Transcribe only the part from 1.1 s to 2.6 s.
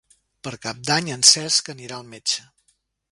en Cesc anirà al metge.